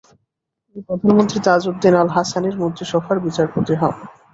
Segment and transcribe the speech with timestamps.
[0.63, 3.93] তিনি প্রধানমন্ত্রী তাজউদ্দিন আল-হাসানির মন্ত্রিসভার বিচারমন্ত্রী হন।